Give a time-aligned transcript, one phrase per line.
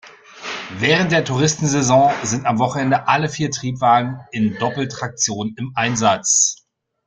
[0.79, 6.65] Während der Touristensaison sind am Wochenende alle vier Triebwagen in Doppeltraktion im Einsatz.